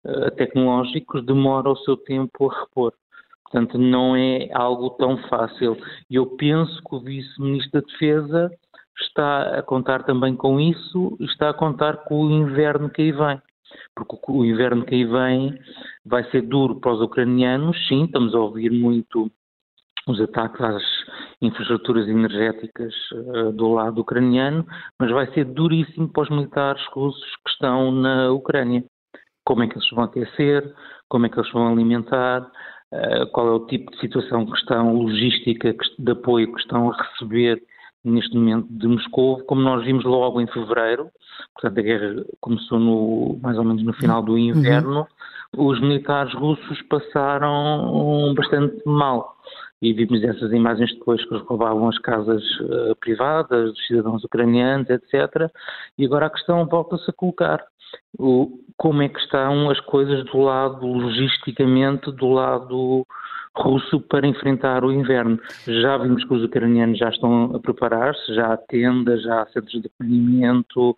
uh, 0.04 0.30
tecnológicos, 0.32 1.24
demora 1.24 1.70
o 1.70 1.76
seu 1.78 1.96
tempo 1.96 2.50
a 2.50 2.60
repor. 2.60 2.92
Portanto, 3.44 3.78
não 3.78 4.14
é 4.14 4.48
algo 4.52 4.90
tão 4.90 5.16
fácil. 5.28 5.76
Eu 6.08 6.26
penso 6.36 6.80
que 6.84 6.94
o 6.94 7.00
Vice-Ministro 7.00 7.80
da 7.80 7.86
Defesa 7.86 8.50
está 9.00 9.58
a 9.58 9.62
contar 9.62 10.04
também 10.04 10.36
com 10.36 10.60
isso, 10.60 11.16
está 11.20 11.50
a 11.50 11.54
contar 11.54 12.04
com 12.04 12.26
o 12.26 12.30
inverno 12.30 12.90
que 12.90 13.02
aí 13.02 13.12
vem. 13.12 13.40
Porque 13.94 14.16
o 14.28 14.44
inverno 14.44 14.84
que 14.84 14.94
aí 14.94 15.04
vem 15.04 15.58
vai 16.04 16.24
ser 16.30 16.42
duro 16.42 16.80
para 16.80 16.92
os 16.92 17.00
ucranianos, 17.00 17.76
sim, 17.88 18.04
estamos 18.04 18.34
a 18.34 18.38
ouvir 18.38 18.70
muito 18.70 19.30
os 20.06 20.20
ataques 20.20 20.60
às 20.60 20.82
infraestruturas 21.40 22.08
energéticas 22.08 22.94
uh, 23.12 23.52
do 23.52 23.72
lado 23.72 24.00
ucraniano, 24.00 24.66
mas 24.98 25.10
vai 25.10 25.26
ser 25.32 25.44
duríssimo 25.44 26.08
para 26.08 26.22
os 26.22 26.30
militares 26.30 26.82
russos 26.92 27.36
que 27.44 27.50
estão 27.50 27.92
na 27.92 28.30
Ucrânia. 28.30 28.84
Como 29.44 29.62
é 29.62 29.68
que 29.68 29.74
eles 29.74 29.90
vão 29.90 30.04
aquecer, 30.04 30.74
como 31.08 31.26
é 31.26 31.28
que 31.28 31.38
eles 31.38 31.52
vão 31.52 31.68
alimentar, 31.68 32.42
uh, 32.42 33.26
qual 33.32 33.48
é 33.48 33.52
o 33.52 33.66
tipo 33.66 33.90
de 33.92 34.00
situação 34.00 34.46
que 34.46 34.58
estão, 34.58 34.94
logística 34.94 35.74
de 35.98 36.12
apoio 36.12 36.52
que 36.52 36.60
estão 36.60 36.90
a 36.90 37.02
receber 37.02 37.62
neste 38.04 38.34
momento 38.36 38.66
de 38.70 38.86
Moscou, 38.86 39.42
como 39.44 39.60
nós 39.60 39.84
vimos 39.84 40.04
logo 40.04 40.40
em 40.40 40.46
fevereiro, 40.46 41.08
portanto 41.54 41.78
a 41.78 41.82
guerra 41.82 42.24
começou 42.40 42.78
no, 42.78 43.38
mais 43.42 43.58
ou 43.58 43.64
menos 43.64 43.82
no 43.82 43.92
final 43.92 44.22
do 44.22 44.38
inverno, 44.38 45.06
uhum. 45.56 45.68
os 45.68 45.80
militares 45.80 46.32
russos 46.34 46.80
passaram 46.82 48.34
bastante 48.34 48.80
mal. 48.86 49.36
E 49.82 49.94
vimos 49.94 50.22
essas 50.22 50.52
imagens 50.52 50.92
depois 50.92 51.24
que 51.24 51.34
eles 51.34 51.46
roubavam 51.46 51.88
as 51.88 51.98
casas 51.98 52.42
uh, 52.60 52.94
privadas 53.00 53.72
dos 53.72 53.86
cidadãos 53.86 54.22
ucranianos, 54.22 54.90
etc. 54.90 55.50
E 55.96 56.04
agora 56.04 56.26
a 56.26 56.30
questão 56.30 56.66
volta-se 56.66 57.10
a 57.10 57.14
colocar. 57.14 57.64
O, 58.18 58.60
como 58.76 59.02
é 59.02 59.08
que 59.08 59.18
estão 59.18 59.70
as 59.70 59.80
coisas 59.80 60.24
do 60.26 60.38
lado, 60.38 60.86
logisticamente, 60.86 62.12
do 62.12 62.28
lado 62.28 63.06
russo 63.56 64.00
para 64.02 64.26
enfrentar 64.26 64.84
o 64.84 64.92
inverno. 64.92 65.38
Já 65.66 65.98
vimos 65.98 66.24
que 66.24 66.34
os 66.34 66.44
ucranianos 66.44 66.98
já 66.98 67.08
estão 67.08 67.54
a 67.54 67.60
preparar-se, 67.60 68.34
já 68.34 68.52
há 68.52 68.56
tendas, 68.56 69.22
já 69.22 69.42
há 69.42 69.46
centros 69.46 69.80
de 69.80 69.88
acolhimento, 69.88 70.96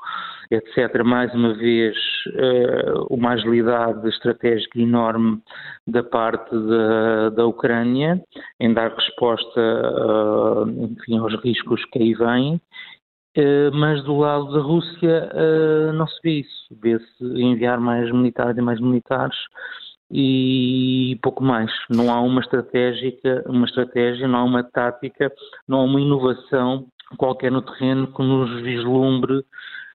etc. 0.50 1.02
Mais 1.04 1.32
uma 1.34 1.54
vez, 1.54 1.96
uh, 2.28 3.06
uma 3.10 3.32
agilidade 3.32 4.06
estratégica 4.08 4.78
enorme 4.78 5.40
da 5.86 6.02
parte 6.02 6.50
da, 6.50 7.30
da 7.30 7.46
Ucrânia 7.46 8.22
em 8.60 8.72
dar 8.72 8.94
resposta 8.94 9.60
uh, 9.60 10.68
enfim, 10.68 11.18
aos 11.18 11.34
riscos 11.42 11.84
que 11.86 11.98
aí 11.98 12.14
vêm. 12.14 12.60
Uh, 13.36 13.72
mas 13.72 14.04
do 14.04 14.18
lado 14.18 14.52
da 14.52 14.60
Rússia 14.60 15.32
não 15.94 16.06
se 16.06 16.20
vê 16.22 16.40
isso. 16.40 16.76
Vê-se 16.82 17.24
enviar 17.42 17.80
mais 17.80 18.10
militares 18.12 18.58
e 18.58 18.60
mais 18.60 18.78
militares 18.78 19.36
e 20.12 21.18
pouco 21.22 21.42
mais. 21.42 21.70
Não 21.88 22.12
há 22.12 22.20
uma 22.20 22.40
estratégia, 22.40 23.14
uma 23.46 23.64
estratégia, 23.64 24.28
não 24.28 24.38
há 24.40 24.44
uma 24.44 24.62
tática, 24.62 25.32
não 25.66 25.80
há 25.80 25.84
uma 25.84 26.00
inovação 26.00 26.86
qualquer 27.16 27.50
no 27.50 27.62
terreno 27.62 28.06
que 28.12 28.22
nos 28.22 28.62
vislumbre 28.62 29.38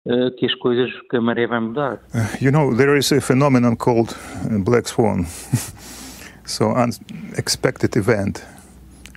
uh, 0.05 0.31
que 0.37 0.45
as 0.45 0.55
coisas, 0.55 0.89
que 1.09 1.17
a 1.17 1.21
maré 1.21 1.45
vai 1.45 1.59
mudar. 1.59 1.99
Uh, 2.13 2.43
you 2.43 2.51
know, 2.51 2.75
there 2.75 2.97
is 2.97 3.11
a 3.11 3.21
phenomenon 3.21 3.75
called 3.75 4.15
uh, 4.45 4.57
black 4.59 4.87
swan. 4.87 5.25
so 6.45 6.71
unexpected 6.71 7.95
event 7.95 8.43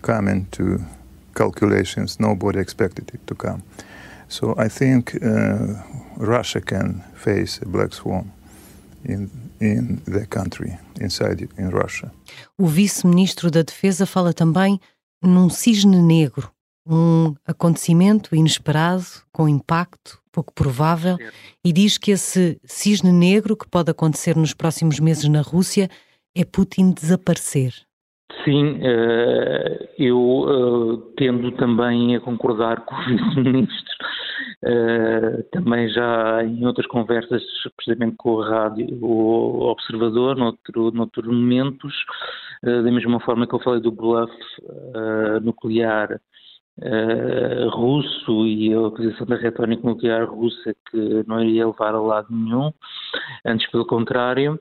coming 0.03 0.47
to 0.51 0.79
calculations, 1.35 2.19
nobody 2.21 2.59
expected 2.59 3.11
it 3.15 3.27
to 3.27 3.35
come. 3.35 3.63
So 4.29 4.55
I 4.57 4.69
think 4.69 5.17
uh, 5.23 5.83
Russia 6.17 6.61
can 6.61 7.03
face 7.15 7.61
a 7.63 7.69
black 7.69 7.93
swan 7.93 8.33
in 9.05 9.50
in 9.61 9.97
the 10.07 10.27
country, 10.27 10.79
inside 11.01 11.49
in 11.59 11.71
Russia. 11.71 12.11
O 12.59 12.67
vice-ministro 12.67 13.51
da 13.51 13.63
Defesa 13.63 14.07
fala 14.07 14.33
também 14.33 14.81
num 15.23 15.51
cisne 15.51 16.03
negro, 16.03 16.51
um 16.87 17.35
acontecimento 17.47 18.35
inesperado, 18.35 19.05
com 19.33 19.49
impacto 19.49 20.19
pouco 20.33 20.53
provável, 20.55 21.19
e 21.65 21.73
diz 21.73 21.99
que 21.99 22.13
esse 22.13 22.59
cisne 22.65 23.13
negro 23.13 23.57
que 23.57 23.69
pode 23.69 23.91
acontecer 23.91 24.37
nos 24.37 24.55
próximos 24.55 25.01
meses 25.01 25.29
na 25.29 25.43
Rússia 25.43 25.89
é 26.35 26.45
Putin 26.45 26.93
desaparecer. 26.93 27.75
Sim, 28.45 28.79
eh, 28.81 29.89
eu 29.99 30.47
eh, 30.49 31.13
tendo 31.17 31.51
também 31.53 32.15
a 32.17 32.21
concordar 32.21 32.85
com 32.87 32.95
o 32.95 33.05
vice-ministro 33.05 33.97
Uh, 34.63 35.43
também 35.53 35.89
já 35.89 36.45
em 36.45 36.67
outras 36.67 36.87
conversas, 36.87 37.43
precisamente 37.77 38.17
com 38.17 38.41
a 38.41 38.49
rádio, 38.49 38.99
o 39.03 39.71
Observador, 39.71 40.37
noutro, 40.37 40.91
noutros 40.93 41.27
momentos, 41.27 41.95
uh, 42.65 42.83
da 42.83 42.91
mesma 42.91 43.21
forma 43.21 43.47
que 43.47 43.55
eu 43.55 43.61
falei 43.61 43.81
do 43.81 43.93
bluff 43.93 44.33
uh, 44.59 45.41
nuclear 45.43 46.21
russo 47.73 48.47
e 48.47 48.73
a 48.73 48.81
utilização 48.81 49.27
da 49.27 49.37
retórica 49.37 49.87
nuclear 49.87 50.25
russa 50.25 50.75
que 50.91 51.25
não 51.27 51.43
iria 51.43 51.67
levar 51.67 51.95
a 51.95 52.01
lado 52.01 52.29
nenhum, 52.31 52.73
antes 53.45 53.71
pelo 53.71 53.85
contrário, 53.85 54.59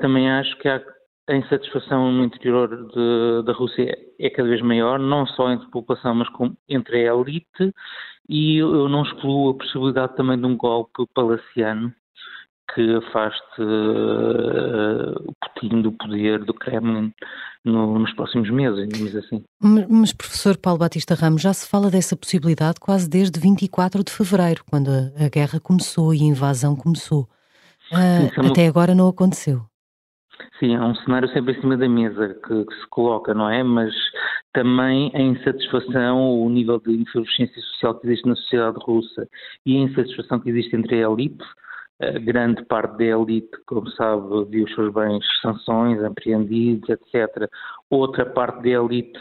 também 0.00 0.30
acho 0.30 0.56
que 0.58 0.68
há 0.68 0.80
a 1.28 1.36
insatisfação 1.36 2.10
no 2.10 2.24
interior 2.24 2.68
de, 2.68 3.42
da 3.44 3.52
Rússia 3.52 3.96
é 4.18 4.30
cada 4.30 4.48
vez 4.48 4.60
maior, 4.60 4.98
não 4.98 5.26
só 5.26 5.50
entre 5.50 5.66
a 5.66 5.70
população, 5.70 6.14
mas 6.14 6.28
com, 6.30 6.54
entre 6.68 7.08
a 7.08 7.14
elite, 7.14 7.74
e 8.28 8.58
eu 8.58 8.88
não 8.88 9.02
excluo 9.02 9.50
a 9.50 9.54
possibilidade 9.54 10.16
também 10.16 10.38
de 10.38 10.46
um 10.46 10.56
golpe 10.56 11.04
palaciano 11.14 11.92
que 12.74 12.94
afaste 12.96 13.60
uh, 13.60 15.12
o 15.26 15.32
Putin 15.40 15.82
do 15.82 15.92
poder 15.92 16.42
do 16.44 16.54
Kremlin 16.54 17.12
no, 17.64 17.98
nos 17.98 18.12
próximos 18.14 18.48
meses, 18.50 18.88
digamos 18.88 19.14
assim. 19.14 19.44
Mas, 19.60 19.86
mas, 19.88 20.12
professor 20.12 20.56
Paulo 20.56 20.78
Batista 20.78 21.14
Ramos, 21.14 21.42
já 21.42 21.52
se 21.52 21.68
fala 21.68 21.90
dessa 21.90 22.16
possibilidade 22.16 22.80
quase 22.80 23.08
desde 23.08 23.38
24 23.38 24.02
de 24.02 24.12
fevereiro, 24.12 24.64
quando 24.70 24.88
a, 24.88 25.24
a 25.24 25.28
guerra 25.28 25.60
começou 25.60 26.14
e 26.14 26.22
a 26.22 26.24
invasão 26.24 26.74
começou. 26.74 27.28
Uh, 27.92 28.40
Sim, 28.40 28.50
até 28.50 28.66
agora 28.66 28.94
não 28.94 29.08
aconteceu. 29.08 29.62
Sim, 30.58 30.74
é 30.74 30.80
um 30.80 30.94
cenário 30.94 31.28
sempre 31.28 31.52
em 31.52 31.60
cima 31.60 31.76
da 31.76 31.88
mesa 31.88 32.36
que, 32.46 32.64
que, 32.64 32.74
se 32.74 32.86
coloca, 32.88 33.34
não 33.34 33.50
é? 33.50 33.62
Mas 33.62 33.92
também 34.52 35.10
a 35.14 35.20
insatisfação, 35.20 36.42
o 36.42 36.48
nível 36.48 36.78
de 36.80 36.92
insuficiência 36.92 37.60
social 37.62 37.98
que 37.98 38.06
existe 38.06 38.28
na 38.28 38.36
sociedade 38.36 38.78
russa 38.80 39.28
e 39.64 39.76
a 39.76 39.80
insatisfação 39.80 40.40
que 40.40 40.50
existe 40.50 40.76
entre 40.76 41.02
a 41.02 41.08
elite, 41.08 41.44
a 42.00 42.18
grande 42.18 42.64
parte 42.64 42.98
da 42.98 43.04
elite, 43.04 43.50
como 43.66 43.88
sabe, 43.90 44.44
viu 44.50 44.64
os 44.64 44.74
seus 44.74 44.92
bens 44.92 45.24
sanções, 45.40 46.02
apreendidos, 46.02 46.88
etc. 46.88 47.48
Outra 47.90 48.26
parte 48.26 48.62
da 48.62 48.70
elite 48.70 49.18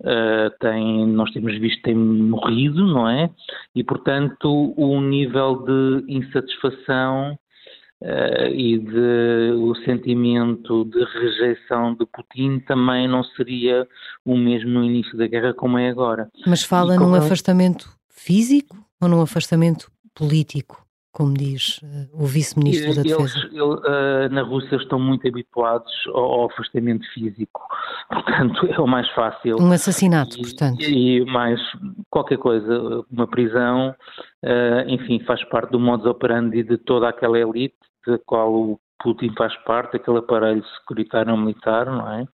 Uh, 0.00 0.48
tem, 0.60 1.08
nós 1.08 1.28
temos 1.32 1.58
visto 1.58 1.82
tem 1.82 1.96
morrido, 1.96 2.86
não 2.86 3.08
é? 3.08 3.28
E, 3.74 3.82
portanto, 3.82 4.72
o 4.76 5.00
nível 5.00 5.64
de 5.64 6.04
insatisfação 6.12 7.36
uh, 8.02 8.46
e 8.52 8.78
de, 8.78 9.52
o 9.56 9.74
sentimento 9.84 10.84
de 10.84 11.04
rejeição 11.04 11.94
de 11.94 12.06
Putin 12.06 12.60
também 12.60 13.08
não 13.08 13.22
seria 13.24 13.86
o 14.24 14.36
mesmo 14.36 14.70
no 14.70 14.84
início 14.84 15.16
da 15.16 15.26
guerra 15.26 15.54
como 15.54 15.78
é 15.78 15.88
agora. 15.88 16.28
Mas 16.46 16.62
fala 16.62 16.96
num 16.96 17.14
é... 17.14 17.18
afastamento 17.18 17.88
físico 18.08 18.76
ou 19.00 19.08
num 19.08 19.20
afastamento 19.20 19.90
político? 20.14 20.88
como 21.18 21.34
diz 21.34 21.78
uh, 21.82 22.08
o 22.22 22.26
vice-ministro 22.26 22.94
da 22.94 23.02
Defesa? 23.02 23.38
Eles, 23.38 23.60
uh, 23.60 24.32
na 24.32 24.42
Rússia 24.42 24.76
estão 24.76 25.00
muito 25.00 25.26
habituados 25.26 25.92
ao, 26.14 26.24
ao, 26.24 26.46
afastamento 26.46 27.04
físico, 27.12 27.60
portanto 28.08 28.66
é 28.66 28.80
o 28.80 28.86
mais 28.86 29.10
fácil. 29.10 29.56
Um 29.60 29.72
assassinato, 29.72 30.38
e, 30.38 30.42
portanto. 30.42 30.80
E 30.82 31.24
mais 31.24 31.60
qualquer 32.08 32.38
coisa, 32.38 33.04
uma 33.10 33.26
prisão, 33.26 33.96
uh, 34.44 34.88
enfim, 34.88 35.18
faz 35.26 35.42
parte 35.48 35.72
do 35.72 35.80
modus 35.80 36.06
operandi 36.06 36.62
de 36.62 36.78
toda 36.78 37.08
aquela 37.08 37.36
elite 37.36 37.74
da 38.08 38.18
qual 38.18 38.52
o 38.52 38.80
Putin 38.98 39.32
faz 39.36 39.54
parte, 39.58 39.96
aquele 39.96 40.18
aparelho 40.18 40.64
securitário 40.78 41.36
militar, 41.36 41.86
não 41.86 42.10
é? 42.12 42.26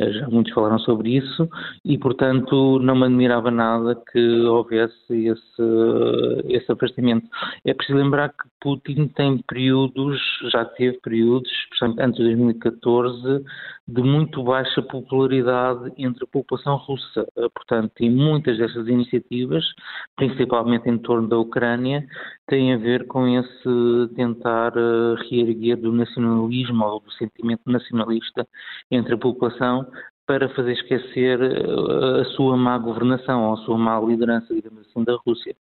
Eh, 0.00 0.12
já 0.12 0.28
muitos 0.28 0.52
falaram 0.54 0.78
sobre 0.78 1.16
isso 1.16 1.48
e, 1.84 1.98
portanto, 1.98 2.78
não 2.78 2.96
me 2.96 3.04
admirava 3.04 3.50
nada 3.50 4.00
que 4.10 4.40
houvesse 4.46 5.26
esse, 5.26 5.62
esse 6.48 6.72
afastamento. 6.72 7.28
É 7.66 7.74
preciso 7.74 7.98
lembrar 7.98 8.30
que 8.30 8.48
Putin 8.60 9.08
tem 9.08 9.38
períodos, 9.46 10.18
já 10.50 10.64
teve 10.64 10.98
períodos, 11.02 11.50
especialmente 11.64 12.02
antes 12.02 12.18
de 12.18 12.24
2014, 12.24 13.44
de 13.86 14.02
muito 14.02 14.42
baixa 14.42 14.80
popularidade 14.80 15.92
entre 15.98 16.24
a 16.24 16.28
população 16.28 16.76
russa. 16.76 17.26
Eh, 17.36 17.48
portanto, 17.54 17.92
e 18.00 18.08
muitas 18.08 18.56
dessas 18.56 18.88
iniciativas, 18.88 19.64
principalmente 20.16 20.88
em 20.88 20.96
torno 20.96 21.28
da 21.28 21.38
Ucrânia, 21.38 22.06
têm 22.46 22.72
a 22.72 22.78
ver 22.78 23.06
com 23.06 23.26
esse 23.28 24.14
tentar 24.16 24.72
uh, 24.76 25.14
reerguer 25.28 25.76
do 25.76 25.92
nacionalismo 25.92 26.84
ou 26.84 27.00
do 27.00 27.12
sentimento 27.12 27.62
nacionalista 27.66 28.46
entre 28.90 29.14
a 29.14 29.18
população 29.18 29.86
para 30.30 30.48
fazer 30.50 30.74
esquecer 30.74 31.40
uh, 31.40 32.20
a 32.20 32.24
sua 32.36 32.56
má 32.56 32.78
governação 32.78 33.48
ou 33.48 33.54
a 33.54 33.56
sua 33.64 33.76
má 33.76 33.98
liderança, 33.98 34.54
digamos 34.54 34.86
assim, 34.86 35.02
da 35.02 35.16
Rússia. 35.26 35.56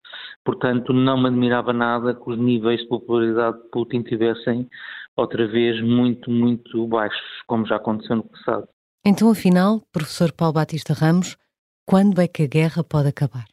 Portanto, 0.44 0.92
não 0.92 1.16
me 1.16 1.28
admirava 1.28 1.72
nada 1.72 2.14
que 2.14 2.30
os 2.30 2.37
níveis 2.38 2.78
de 2.82 2.87
popularidade 2.88 3.62
de 3.62 3.68
Putin 3.70 4.02
tivessem 4.02 4.68
outra 5.16 5.48
vez 5.48 5.83
muito, 5.83 6.31
muito 6.31 6.87
baixos, 6.87 7.18
como 7.46 7.66
já 7.66 7.76
aconteceu 7.76 8.16
no 8.16 8.24
passado. 8.24 8.68
Então, 9.07 9.31
afinal, 9.31 9.81
professor 9.90 10.33
Paulo 10.33 10.52
Batista 10.52 10.92
Ramos, 10.92 11.38
quando 11.87 12.20
é 12.20 12.28
que 12.28 12.42
a 12.42 12.46
guerra 12.46 12.85
pode 12.85 13.09
acabar? 13.09 13.46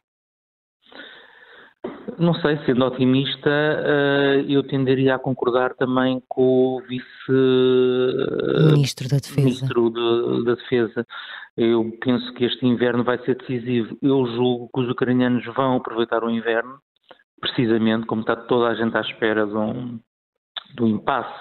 Não 2.17 2.33
sei, 2.35 2.57
sendo 2.65 2.85
otimista, 2.85 3.49
eh, 3.49 4.45
eu 4.47 4.63
tenderia 4.63 5.15
a 5.15 5.19
concordar 5.19 5.73
também 5.75 6.23
com 6.27 6.77
o 6.77 6.81
vice-ministro 6.81 9.09
da 9.09 9.17
Defesa. 9.17 9.41
Ministro 9.41 9.89
de, 9.89 10.45
da 10.45 10.55
Defesa. 10.55 11.05
Eu 11.57 11.97
penso 12.01 12.33
que 12.33 12.45
este 12.45 12.65
inverno 12.65 13.03
vai 13.03 13.17
ser 13.25 13.35
decisivo. 13.37 13.97
Eu 14.01 14.25
julgo 14.27 14.69
que 14.73 14.79
os 14.81 14.89
ucranianos 14.89 15.45
vão 15.55 15.75
aproveitar 15.77 16.23
o 16.23 16.29
inverno, 16.29 16.79
precisamente 17.39 18.05
como 18.05 18.21
está 18.21 18.35
toda 18.35 18.67
a 18.69 18.75
gente 18.75 18.95
à 18.97 19.01
espera 19.01 19.45
de 19.45 19.55
um, 19.55 19.99
do 20.75 20.87
impasse, 20.87 21.33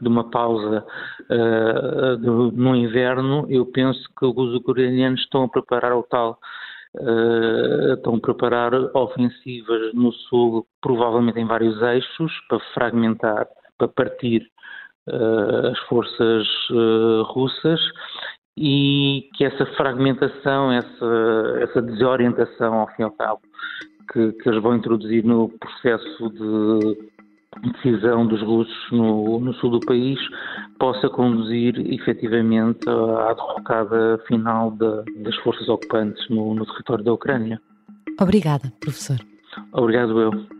de 0.00 0.08
uma 0.08 0.30
pausa 0.30 0.84
uh, 1.30 2.16
do, 2.18 2.52
no 2.52 2.76
inverno, 2.76 3.46
eu 3.48 3.66
penso 3.66 4.00
que 4.18 4.24
os 4.24 4.54
ucranianos 4.54 5.20
estão 5.20 5.44
a 5.44 5.48
preparar 5.48 5.96
o 5.96 6.02
tal 6.02 6.38
Uh, 6.98 7.94
estão 7.94 8.14
a 8.14 8.20
preparar 8.20 8.72
ofensivas 8.94 9.92
no 9.92 10.12
sul, 10.12 10.66
provavelmente 10.80 11.38
em 11.38 11.46
vários 11.46 11.80
eixos, 11.82 12.32
para 12.48 12.58
fragmentar, 12.72 13.46
para 13.76 13.88
partir 13.88 14.48
uh, 15.08 15.66
as 15.72 15.78
forças 15.80 16.46
uh, 16.70 17.22
russas. 17.24 17.80
E 18.58 19.28
que 19.34 19.44
essa 19.44 19.66
fragmentação, 19.76 20.72
essa, 20.72 21.58
essa 21.60 21.82
desorientação, 21.82 22.74
ao 22.74 22.86
fim 22.88 23.02
e 23.02 23.04
ao 23.04 23.10
cabo, 23.10 23.42
que, 24.10 24.32
que 24.32 24.48
eles 24.48 24.62
vão 24.62 24.74
introduzir 24.76 25.22
no 25.22 25.50
processo 25.50 26.30
de 26.30 27.15
decisão 27.62 28.26
dos 28.26 28.42
russos 28.42 28.90
no, 28.92 29.40
no, 29.40 29.54
sul 29.54 29.70
do 29.70 29.80
país 29.80 30.18
possa 30.78 31.08
conduzir 31.08 31.74
efetivamente 31.92 32.88
à 32.88 33.32
derrocada 33.34 34.18
final 34.26 34.70
de, 34.72 35.22
das 35.22 35.34
forças 35.36 35.68
ocupantes 35.68 36.28
no, 36.28 36.54
no 36.54 36.66
território 36.66 37.04
da 37.04 37.12
Ucrânia. 37.12 37.60
Obrigada, 38.20 38.72
professor. 38.80 39.18
Obrigado 39.72 40.20
eu. 40.20 40.56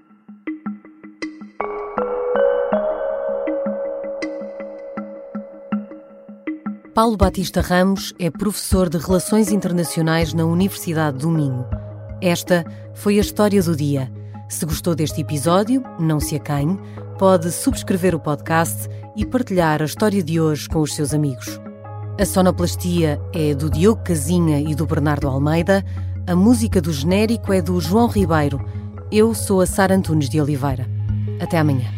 Paulo 6.95 7.15
Batista 7.15 7.61
Ramos 7.61 8.15
é 8.19 8.31
professor 8.31 8.89
de 8.89 8.97
Relações 8.97 9.53
Internacionais 9.53 10.33
na 10.33 10.47
Universidade 10.47 11.19
do 11.19 11.29
Minho. 11.29 11.67
Esta 12.23 12.65
foi 12.95 13.19
a 13.19 13.21
história 13.21 13.63
do 13.63 13.77
dia. 13.77 14.11
Se 14.49 14.65
gostou 14.65 14.95
deste 14.95 15.21
episódio, 15.21 15.83
não 15.99 16.21
se 16.21 16.37
acanhe, 16.37 16.79
pode 17.19 17.51
subscrever 17.51 18.15
o 18.15 18.21
podcast 18.21 18.89
e 19.17 19.27
partilhar 19.27 19.83
a 19.83 19.85
história 19.85 20.23
de 20.23 20.41
hoje 20.41 20.69
com 20.69 20.81
os 20.81 20.95
seus 20.95 21.13
amigos. 21.13 21.61
A 22.21 22.25
sonoplastia 22.25 23.21
é 23.35 23.55
do 23.55 23.69
Diogo 23.69 24.03
Casinha 24.03 24.61
e 24.61 24.75
do 24.75 24.87
Bernardo 24.87 25.27
Almeida, 25.27 25.85
a 26.27 26.35
música 26.35 26.81
do 26.81 26.93
genérico 26.93 27.53
é 27.53 27.61
do 27.61 27.81
João 27.81 28.09
Ribeiro. 28.09 28.65
Eu 29.11 29.35
sou 29.35 29.61
a 29.61 29.67
Sara 29.67 29.95
Antunes 29.95 30.29
de 30.29 30.41
Oliveira. 30.41 30.89
Até 31.41 31.59
amanhã. 31.59 31.96